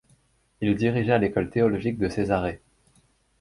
Il 0.61 0.75
dirigea 0.75 1.19
l'École 1.19 1.51
théologique 1.51 1.99
de 1.99 2.09
Césarée. 2.09 2.59